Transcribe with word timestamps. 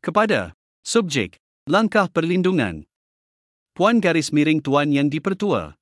Kepada 0.00 0.56
subjek 0.80 1.36
langkah 1.68 2.08
perlindungan. 2.08 2.88
Puan 3.76 4.00
garis 4.00 4.32
miring 4.32 4.64
tuan 4.64 4.88
yang 4.88 5.12
dipertua. 5.12 5.76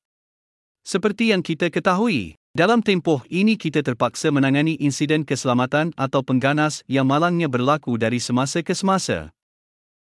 Seperti 0.82 1.30
yang 1.30 1.38
kita 1.38 1.70
ketahui, 1.70 2.34
dalam 2.50 2.82
tempoh 2.82 3.22
ini 3.30 3.54
kita 3.54 3.78
terpaksa 3.86 4.34
menangani 4.34 4.74
insiden 4.82 5.22
keselamatan 5.22 5.94
atau 5.94 6.26
pengganas 6.26 6.82
yang 6.90 7.06
malangnya 7.06 7.46
berlaku 7.46 7.94
dari 7.94 8.18
semasa 8.18 8.58
ke 8.58 8.74
semasa. 8.74 9.30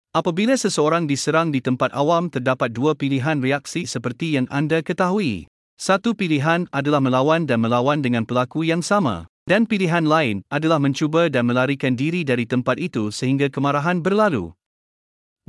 Apabila 0.09 0.57
seseorang 0.57 1.05
diserang 1.05 1.53
di 1.53 1.61
tempat 1.61 1.93
awam 1.93 2.33
terdapat 2.33 2.73
dua 2.73 2.97
pilihan 2.97 3.37
reaksi 3.37 3.85
seperti 3.85 4.41
yang 4.41 4.49
anda 4.49 4.81
ketahui. 4.81 5.45
Satu 5.77 6.17
pilihan 6.17 6.65
adalah 6.73 6.97
melawan 6.97 7.45
dan 7.45 7.61
melawan 7.61 8.01
dengan 8.01 8.25
pelaku 8.25 8.65
yang 8.65 8.81
sama, 8.81 9.29
dan 9.49 9.65
pilihan 9.65 10.05
lain 10.05 10.45
adalah 10.53 10.77
mencuba 10.77 11.25
dan 11.25 11.49
melarikan 11.49 11.97
diri 11.97 12.21
dari 12.21 12.45
tempat 12.45 12.77
itu 12.77 13.09
sehingga 13.09 13.49
kemarahan 13.49 13.97
berlalu. 13.97 14.53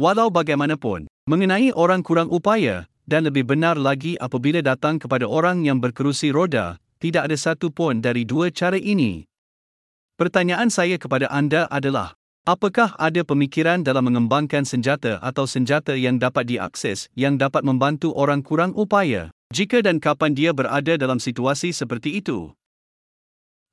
Walau 0.01 0.33
bagaimanapun, 0.33 1.05
mengenai 1.29 1.77
orang 1.77 2.01
kurang 2.01 2.33
upaya, 2.33 2.89
dan 3.05 3.29
lebih 3.29 3.45
benar 3.45 3.77
lagi 3.77 4.17
apabila 4.17 4.65
datang 4.65 4.97
kepada 4.97 5.29
orang 5.29 5.69
yang 5.69 5.85
berkerusi 5.85 6.33
roda, 6.33 6.81
tidak 6.97 7.29
ada 7.29 7.37
satu 7.37 7.69
pun 7.69 8.01
dari 8.01 8.25
dua 8.25 8.49
cara 8.49 8.81
ini. 8.81 9.29
Pertanyaan 10.17 10.73
saya 10.73 10.97
kepada 10.97 11.29
anda 11.29 11.69
adalah, 11.69 12.17
Apakah 12.49 12.97
ada 12.97 13.21
pemikiran 13.21 13.85
dalam 13.85 14.09
mengembangkan 14.09 14.65
senjata 14.65 15.21
atau 15.21 15.45
senjata 15.45 15.93
yang 15.93 16.17
dapat 16.17 16.49
diakses 16.49 17.13
yang 17.13 17.37
dapat 17.37 17.61
membantu 17.61 18.17
orang 18.17 18.41
kurang 18.41 18.73
upaya, 18.73 19.29
jika 19.53 19.85
dan 19.85 20.01
kapan 20.01 20.33
dia 20.33 20.57
berada 20.57 20.97
dalam 20.97 21.21
situasi 21.21 21.77
seperti 21.77 22.17
itu? 22.17 22.49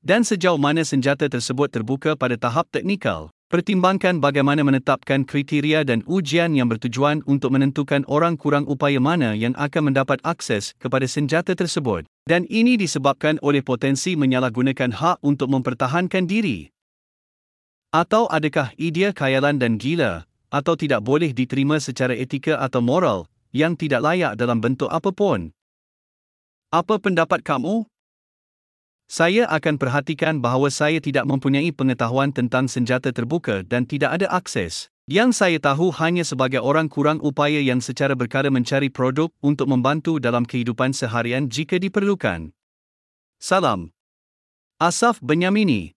Dan 0.08 0.24
sejauh 0.24 0.56
mana 0.56 0.88
senjata 0.88 1.28
tersebut 1.28 1.68
terbuka 1.68 2.16
pada 2.16 2.40
tahap 2.40 2.72
teknikal, 2.72 3.28
pertimbangkan 3.52 4.24
bagaimana 4.24 4.64
menetapkan 4.64 5.28
kriteria 5.28 5.84
dan 5.84 6.00
ujian 6.08 6.56
yang 6.56 6.72
bertujuan 6.72 7.20
untuk 7.28 7.52
menentukan 7.52 8.08
orang 8.08 8.40
kurang 8.40 8.64
upaya 8.72 9.04
mana 9.04 9.36
yang 9.36 9.52
akan 9.60 9.92
mendapat 9.92 10.24
akses 10.24 10.72
kepada 10.80 11.04
senjata 11.12 11.60
tersebut. 11.60 12.08
Dan 12.24 12.48
ini 12.48 12.80
disebabkan 12.80 13.36
oleh 13.44 13.60
potensi 13.60 14.16
menyalahgunakan 14.16 14.96
hak 14.96 15.28
untuk 15.28 15.52
mempertahankan 15.52 16.24
diri. 16.24 16.72
Atau 17.92 18.32
adakah 18.32 18.72
idea 18.80 19.12
khayalan 19.12 19.60
dan 19.60 19.76
gila, 19.76 20.24
atau 20.48 20.80
tidak 20.80 21.04
boleh 21.04 21.36
diterima 21.36 21.84
secara 21.84 22.16
etika 22.16 22.64
atau 22.64 22.80
moral, 22.80 23.28
yang 23.52 23.76
tidak 23.76 24.00
layak 24.00 24.40
dalam 24.40 24.64
bentuk 24.64 24.88
apapun? 24.88 25.52
Apa 26.72 26.96
pendapat 26.96 27.44
kamu? 27.44 27.84
Saya 29.18 29.50
akan 29.50 29.82
perhatikan 29.82 30.38
bahawa 30.38 30.70
saya 30.70 31.02
tidak 31.02 31.26
mempunyai 31.26 31.74
pengetahuan 31.74 32.30
tentang 32.30 32.70
senjata 32.70 33.10
terbuka 33.10 33.66
dan 33.66 33.90
tidak 33.90 34.22
ada 34.22 34.30
akses. 34.30 34.94
Yang 35.10 35.42
saya 35.42 35.58
tahu 35.58 35.90
hanya 35.98 36.22
sebagai 36.22 36.62
orang 36.62 36.86
kurang 36.86 37.18
upaya 37.26 37.58
yang 37.58 37.82
secara 37.82 38.14
berkara 38.14 38.54
mencari 38.54 38.94
produk 38.94 39.34
untuk 39.42 39.74
membantu 39.74 40.22
dalam 40.22 40.46
kehidupan 40.46 40.94
seharian 40.94 41.50
jika 41.50 41.82
diperlukan. 41.82 42.54
Salam. 43.42 43.90
Asaf 44.78 45.18
Benyamini 45.26 45.97